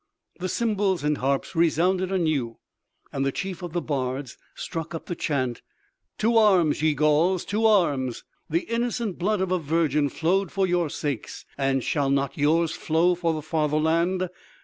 The 0.39 0.49
cymbals 0.49 1.03
and 1.03 1.19
harps 1.19 1.55
resounded 1.55 2.11
anew, 2.11 2.57
and 3.13 3.23
the 3.23 3.31
chief 3.31 3.61
of 3.61 3.73
the 3.73 3.83
bards 3.83 4.35
struck 4.55 4.95
up 4.95 5.05
the 5.05 5.13
chant: 5.13 5.61
"To 6.17 6.37
arms, 6.37 6.81
ye 6.81 6.95
Gauls, 6.95 7.45
to 7.45 7.67
arms! 7.67 8.23
"The 8.49 8.61
innocent 8.61 9.19
blood 9.19 9.41
of 9.41 9.51
a 9.51 9.59
virgin 9.59 10.09
flowed 10.09 10.51
for 10.51 10.65
your 10.65 10.89
sakes, 10.89 11.45
and 11.55 11.83
shall 11.83 12.09
not 12.09 12.35
yours 12.35 12.71
flow 12.71 13.13
for 13.13 13.31
the 13.31 13.43
fatherland! 13.43 14.27